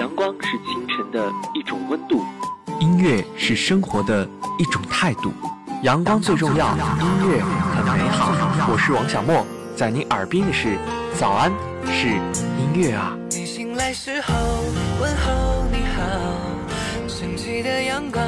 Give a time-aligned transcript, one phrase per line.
[0.00, 2.24] 阳光是清晨的一种温度，
[2.80, 4.26] 音乐是生活的
[4.58, 5.30] 一种态度。
[5.82, 8.32] 阳光最重要，音乐很美好。
[8.72, 9.44] 我是王小莫，
[9.76, 10.78] 在你耳边的是
[11.18, 11.52] 早安，
[11.84, 13.14] 是音乐啊。
[13.28, 14.32] 你醒来时候
[15.02, 16.02] 问候你好，
[17.06, 18.24] 升起的阳光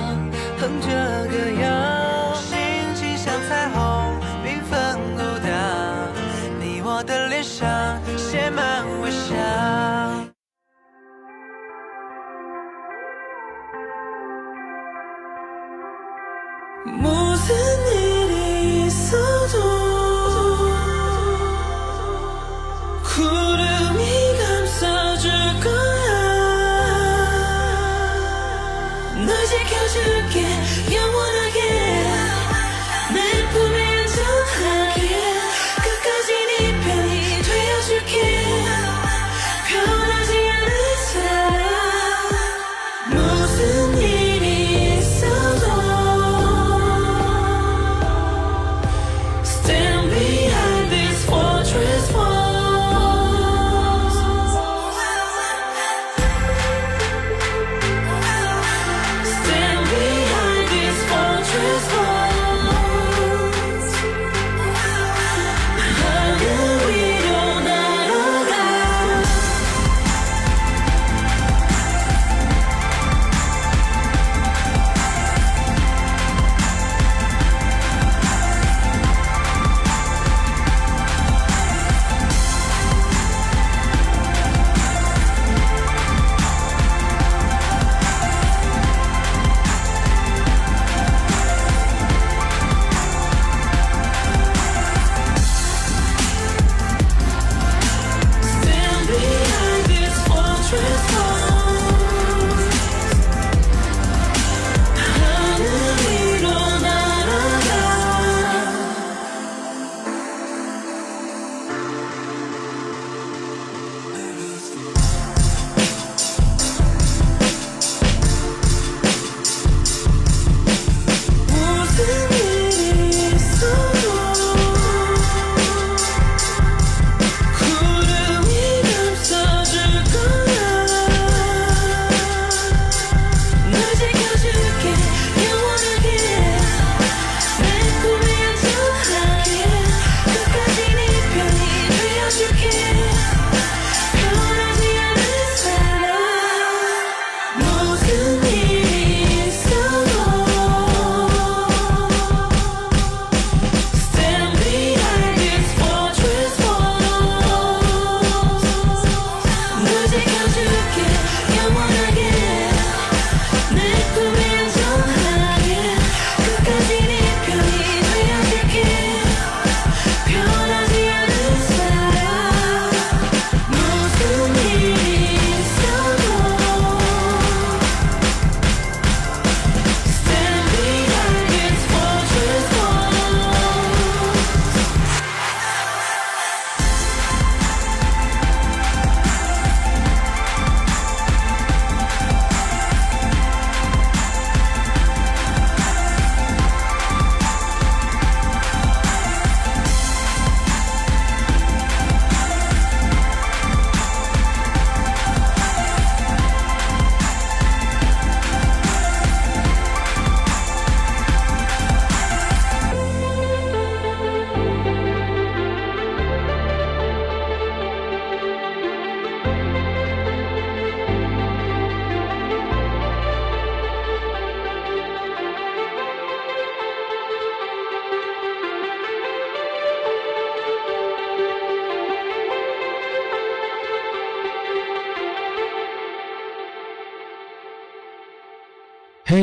[0.59, 0.89] 哼着
[1.27, 2.59] 歌谣，心
[2.95, 5.48] 情像彩虹缤纷舞蹈，
[6.61, 7.66] 你我的脸上
[8.18, 8.84] 写满
[29.46, 31.81] 지켜줄게 영원하게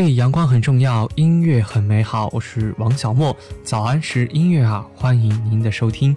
[0.02, 2.30] 嘿，阳光很重要，音乐很美好。
[2.32, 3.36] 我是王小莫，
[3.66, 6.16] 早安是音乐啊，欢迎您的收听。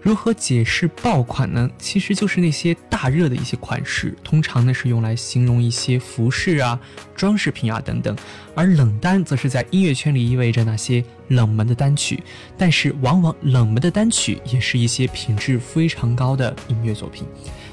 [0.00, 1.68] 如何解释爆款呢？
[1.76, 6.78] 其实就是那些大热的一些款式，通常呢是用来形容一些服饰啊、
[7.16, 8.16] 装饰品啊等等。
[8.54, 12.22] 而冷单则是在音乐圈里意味着那些冷门的单曲，
[12.56, 17.26] 但是往往冷门的单曲也是一些品质非常高的音乐作品。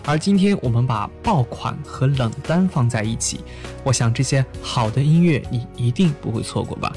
[0.05, 3.39] 而今天我们把爆款和冷单放在一起，
[3.83, 6.91] 我想这些好的音乐你一定不会错过吧。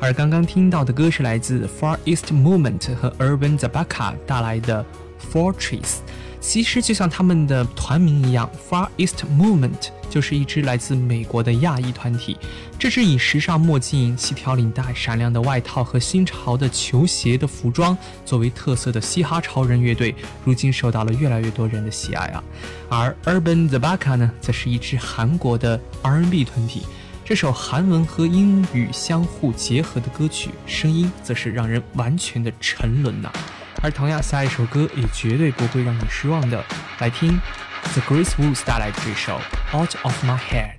[0.00, 4.84] 而刚刚听到的歌是来自 Far East Movement 和 Urban Zabaka 带来的
[5.32, 5.96] Fortress。
[6.40, 12.36] 其实就像他们的团名一样，Far East Movement 就是一支来自美国的亚裔团体。
[12.78, 20.14] 这支以时尚墨镜、细条领带、闪亮的外套和新潮的球鞋的服装作为特色的嘻哈超人乐队，
[20.44, 22.44] 如今受到了越来越多人的喜爱啊。
[22.90, 26.82] 而 Urban The Baka 呢，则是一支韩国的 R&B 团体。
[27.24, 33.32] 这首韩文和英语相互结合的歌曲，声音则是让人完全的沉沦呐。
[33.80, 36.62] 而同样，下一首歌也绝对不会让你失望的。
[36.98, 37.40] 来听
[37.82, 39.38] The Grace Woods 带来的这首
[39.78, 40.78] 《Out of My Head》。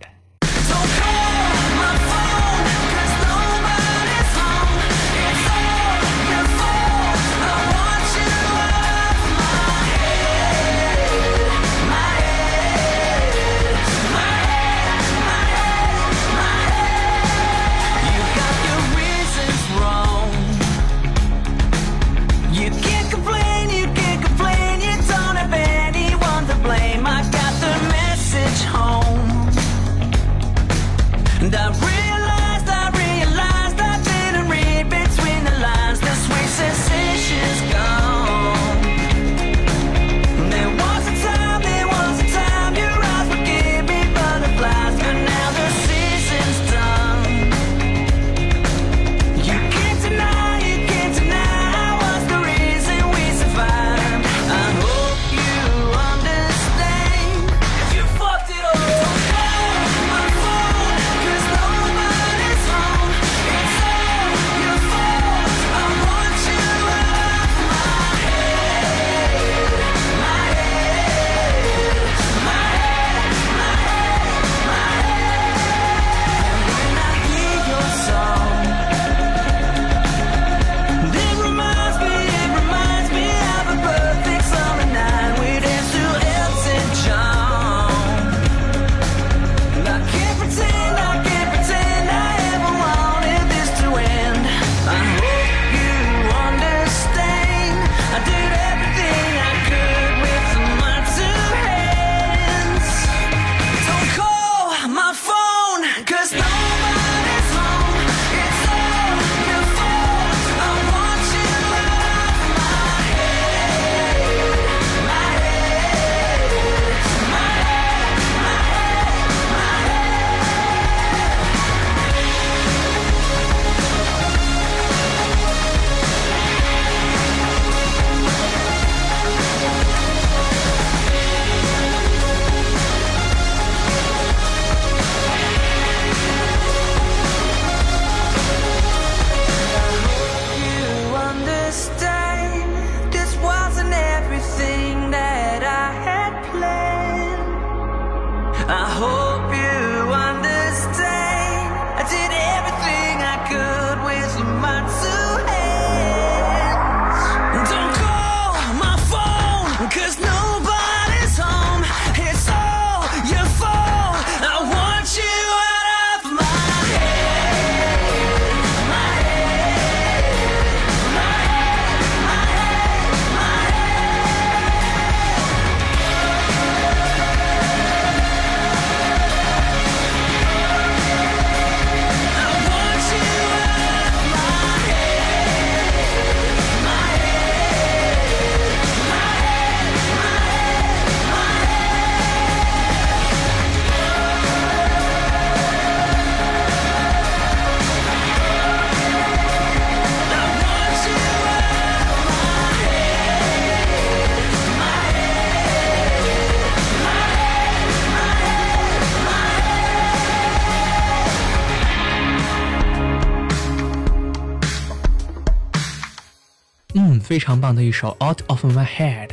[216.96, 219.28] 嗯，非常棒的一首《Out of My Head》。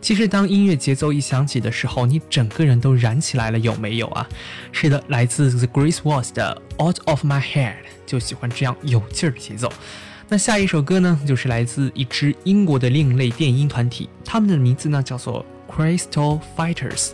[0.00, 4.28] 其实，当音乐节奏一响起的时候，你整个人都燃起来了，有没有啊？
[4.72, 7.72] 是的，来自 The Grace Walls 的《Out of My Head》
[8.04, 9.72] 就喜欢这样有劲儿的节奏。
[10.28, 17.10] 那下一首歌呢，就是来自一支英国的另类电音团体，他们的名字呢叫做 Crystal Fighters。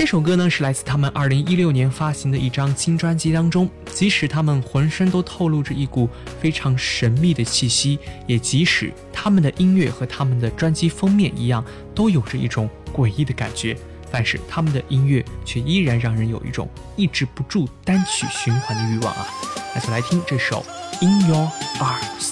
[0.00, 6.08] 这首歌呢是来自他们2016年发行的一张新专辑当中，即使他们浑身都透露着一股
[6.40, 11.62] 非常神秘的气息，也即使他们的音乐和他们的专辑封面一样，
[11.94, 13.76] 都有着一种诡异的感觉，
[14.10, 16.66] 但是他们的音乐却依然让人有一种
[16.96, 19.26] 抑制不住单曲循环的欲望啊！
[19.74, 20.64] 那就来听这首
[21.04, 21.46] 《In Your
[21.78, 22.30] Arms》。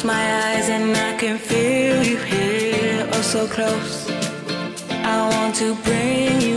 [0.00, 4.08] Close my eyes and I can feel you here, oh so close.
[5.04, 6.49] I want to bring you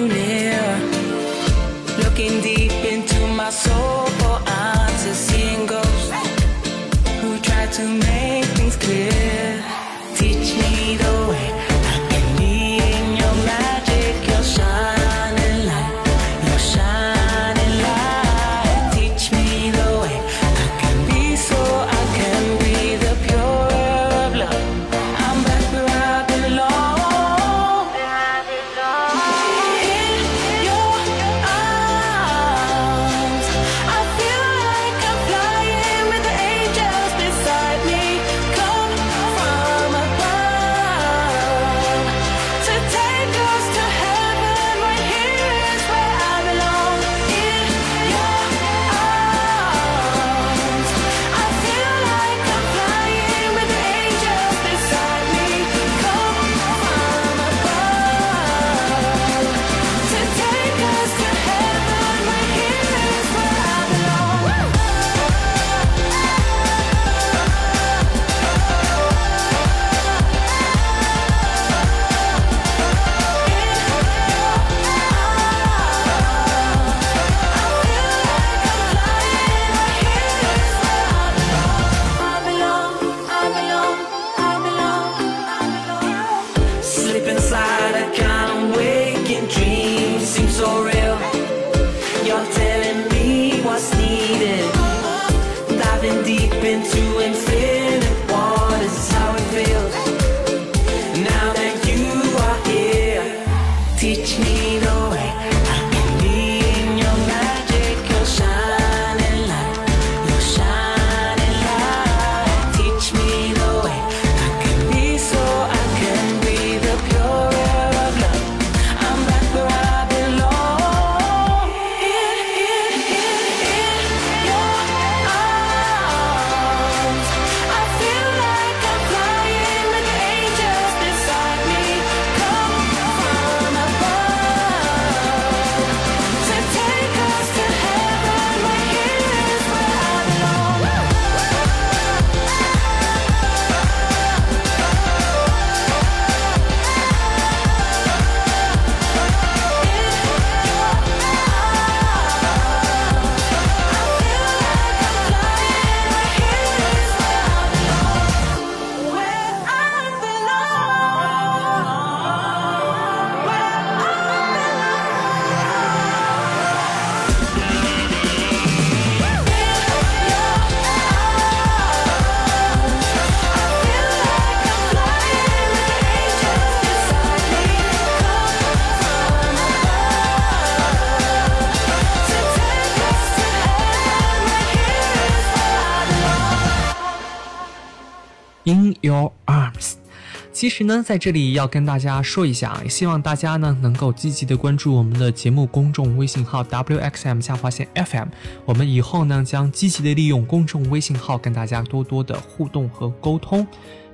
[190.63, 198.29] 其实呢，在这里要跟大家说一下，也希望大家呢能够积极的关注我们的节目公众微信号 wxm 下划线 FM。
[198.63, 203.67] 我们以后呢将积极的利用公众微信号跟大家多多的互动和沟通，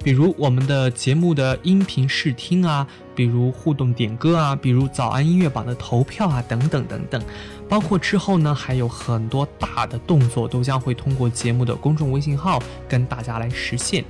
[0.04, 7.22] 比如我们的节目的音频试听啊，比如互动点歌啊，比如早安音乐榜的投票啊，等等等等。
[7.70, 14.04] 包括之后呢，还有很多大的动作都将会通过节目的公众微信号跟大家来实现。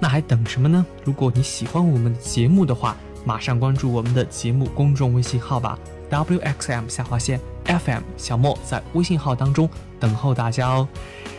[0.00, 0.84] 那还等什么呢？
[1.04, 5.78] 如果你喜欢我们的节目的话，马上关注我们的节目公众微信号吧
[6.10, 10.86] ，wxm 下划线 FM，小莫在微信号当中等候大家哦。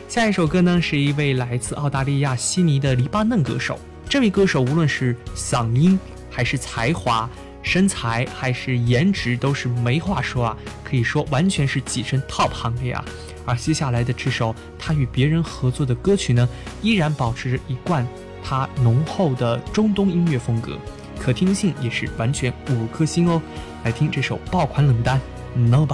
[0.07, 3.77] 下一首歌呢，是一位来自澳大利亚悉尼的黎巴嫩歌手。
[4.07, 5.99] 这位歌手无论是嗓音
[6.31, 7.29] 还是才华，
[7.65, 13.03] 身材还是颜值都是没话说啊，可以说完全是跻身 top 行列啊。
[13.43, 16.47] 而接下来的这首他与别人合作的歌曲呢，
[16.83, 18.07] 依然保持着一贯
[18.43, 20.77] 他浓厚的中东音乐风格，
[21.19, 23.41] 可听性也是完全五颗星哦。
[23.83, 25.19] 来听这首爆款冷单
[25.69, 25.87] 《Nobody》。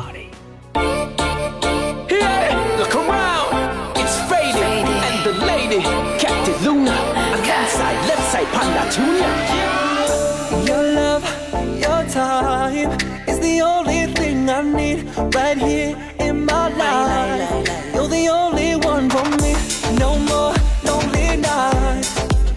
[15.56, 17.94] Right here in my life.
[17.94, 19.54] You're the only one for me.
[19.98, 20.54] No more
[20.86, 22.10] lonely nights.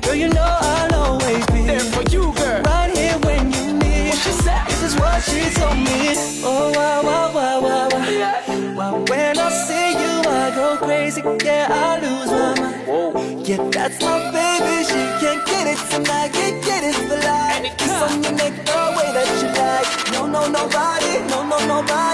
[0.03, 2.63] Girl, you know I'll always be There for you, girl.
[2.63, 4.11] right here when you need.
[4.11, 4.65] What she said?
[4.69, 6.15] This is what she told me.
[6.45, 8.09] Oh, wow, wow, wow, wow, wow.
[8.09, 8.75] Yeah.
[8.75, 11.23] Wow, when I see you, I go crazy.
[11.45, 12.87] Yeah, I lose my mind.
[12.87, 13.43] Whoa.
[13.43, 14.85] Yeah, that's my baby.
[14.91, 16.33] She can't get it tonight.
[16.33, 17.77] Can't get it for life.
[17.79, 19.89] Kiss on your neck the way that you like.
[20.13, 21.13] No, no, nobody.
[21.31, 21.75] No, no, nobody.
[21.75, 22.14] Nobody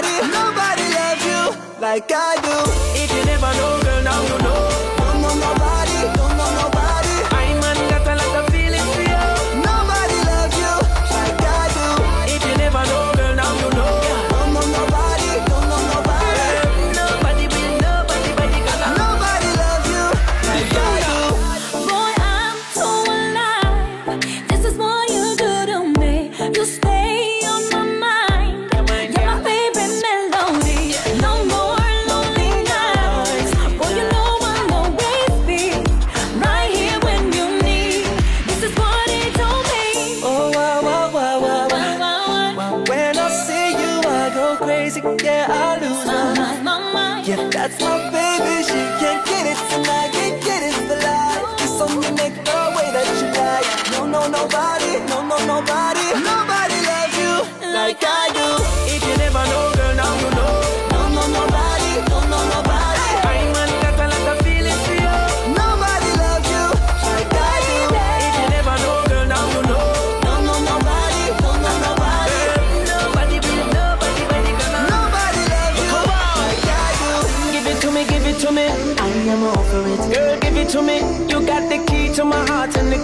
[1.91, 3.03] like I do.
[3.03, 4.90] If you never know, girl, now you know.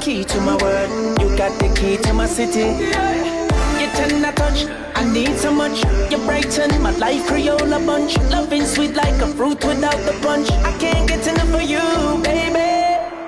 [0.08, 0.90] Key to my world.
[1.20, 2.68] You got the key to my city.
[2.82, 2.92] You
[3.80, 4.60] Your tender touch,
[4.96, 5.84] I need so much.
[6.10, 8.18] You brighten my life, Crayola bunch.
[8.32, 10.50] Loving sweet like a fruit without the punch.
[10.70, 11.84] I can't get enough of you,
[12.24, 12.70] baby.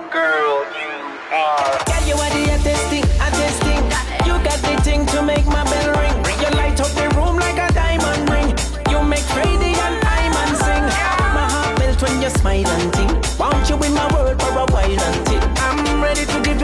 [0.09, 0.91] Girl, you
[1.35, 1.98] are.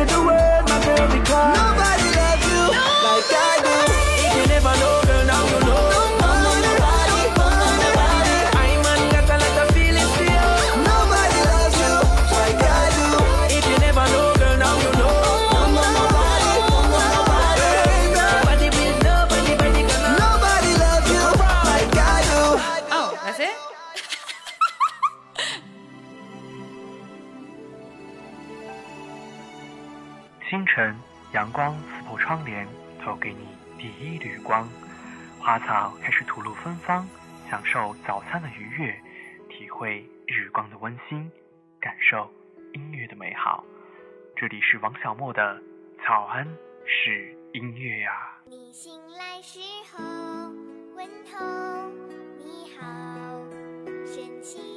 [0.08, 1.58] do it, my baby, because.
[1.58, 1.85] Nobody
[30.48, 30.96] 清晨，
[31.34, 32.68] 阳光刺破窗帘，
[33.04, 33.48] 投给你
[33.80, 34.70] 第一缕光。
[35.40, 37.08] 花草开始吐露芬芳，
[37.50, 38.96] 享受早餐的愉悦，
[39.50, 41.32] 体会日光的温馨，
[41.80, 42.32] 感受
[42.74, 43.66] 音乐的美好。
[44.36, 45.60] 这里是王小莫的
[46.06, 46.48] 早安
[46.86, 48.12] 是音乐呀、
[48.46, 49.60] 你醒来时
[49.92, 50.04] 候，
[50.96, 51.90] 问候
[52.38, 53.42] 你好，
[54.06, 54.75] 神奇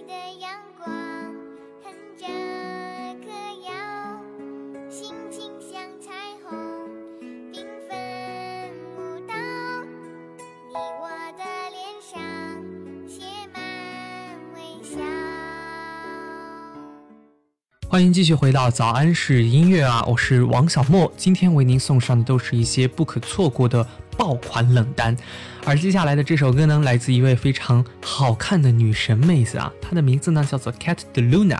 [17.90, 21.10] 欢迎继续回到早安是音乐啊，我是王小莫。
[21.16, 25.16] 今天为您送上的都是一些不可错过的爆款冷单，
[25.64, 31.58] 而接下来的这首歌呢，来自一位非常好看的女神妹子啊，她的名字呢叫做 Cat de Luna。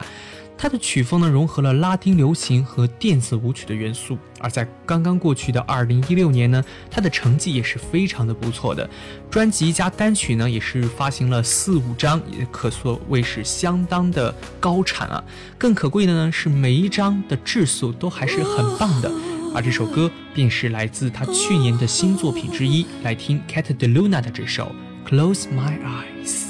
[0.60, 8.90] 它的曲风呢融合了拉丁流行和电子舞曲的元素，而在刚刚过去的二零一六年呢，它的成绩也是非常的不错的，
[9.30, 15.22] 专辑加单曲呢也是发行了四五张，也可说谓是相当的高产啊。
[15.56, 19.08] 更可贵的呢是每一张的质素都还是很棒的，
[19.54, 22.84] 而这首歌便是来自他去年的新作品之一。
[23.04, 24.74] 来听 Cat de Luna 的这首
[25.08, 26.46] 《Close My Eyes》。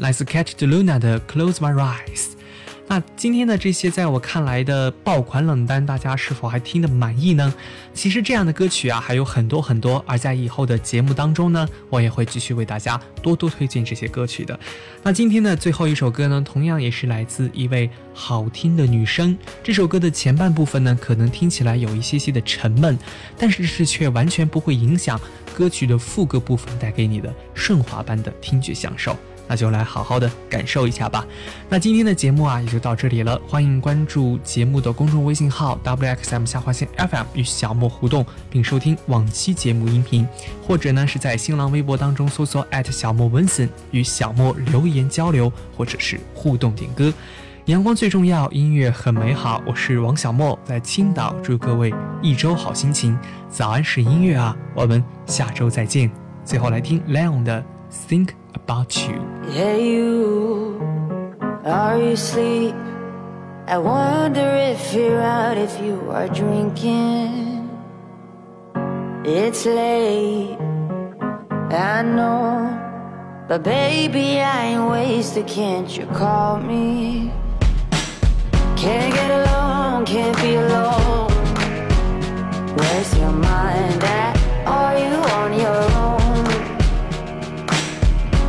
[0.00, 2.28] 来自 Cat de Luna 的 Close My Eyes。
[2.88, 7.52] 那今天的这些在我看来的爆款冷单，大家是否还听得满意呢？
[7.92, 14.56] 其实这样的歌曲啊还有很多很多，而在以后的节目当中呢，我也会继续为大家多多推荐这些歌曲的。
[15.02, 19.36] 那今天的最后一首歌呢，同样也是来自一位好听的女生。
[19.64, 22.96] 这首歌的前半部分呢，可能听起来有一些些的沉闷，
[23.36, 25.20] 但是这却完全不会影响
[25.52, 29.16] 歌曲的副歌部分带给你的顺滑般的听觉享受。
[29.48, 31.26] 那就来好好的感受一下吧。
[31.68, 33.40] 那今天的节目啊，也就到这里了。
[33.46, 40.26] 欢迎关注节目的公众微信号 wxm 下划线 FM 与小莫互动，并收听往期节目音频，
[40.62, 47.12] 或者呢是在新浪微博当中搜索小莫文森与小莫留言交流，或者是互动点歌。
[47.66, 49.60] 阳光最重要，音乐很美好。
[49.66, 53.18] 我是王小莫，在青岛，祝各位一周好心情。
[53.50, 56.08] 早安是音乐啊，我们下周再见。
[56.44, 57.64] 最后来听 Leon 的
[58.08, 58.28] Think
[58.66, 60.80] About You。Hey, you,
[61.64, 62.74] are you asleep?
[63.68, 67.70] I wonder if you're out, if you are drinking.
[69.24, 70.58] It's late,
[71.70, 73.46] I know.
[73.46, 77.30] But baby, I ain't wasted, can't you call me?
[78.74, 81.30] Can't get along, can't be alone.
[82.74, 84.34] Where's your mind at?
[84.66, 86.15] Are you on your own?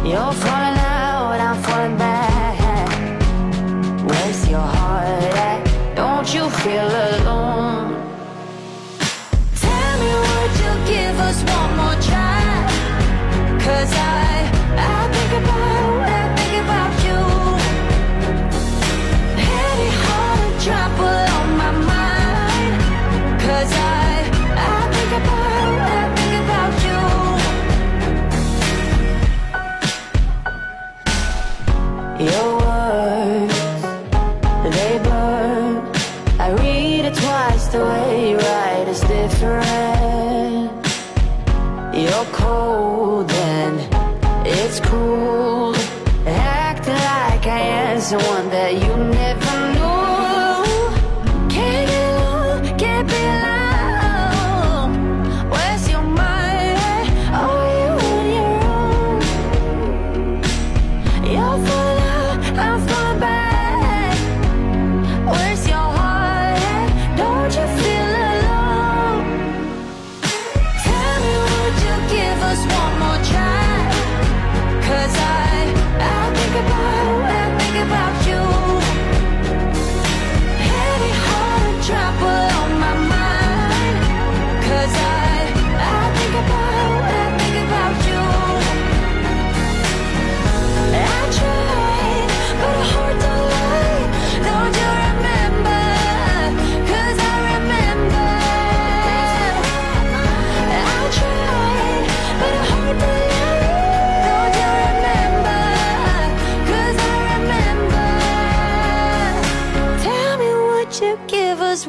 [0.07, 2.57] You're falling out, I'm falling back.
[4.07, 5.59] Where's your heart at?
[5.97, 7.91] Don't you feel alone?
[9.63, 12.39] Tell me, would you give us one more try?
[13.65, 15.86] Cause I, I think about,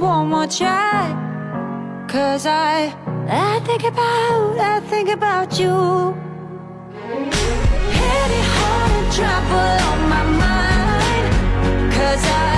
[0.00, 1.14] one more try?
[2.08, 2.94] Cause I,
[3.28, 6.14] I think about, I think about you.
[8.00, 11.92] Heavy heart and trouble on my mind.
[11.92, 12.57] Cause I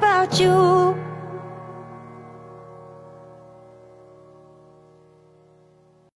[0.00, 0.99] about you.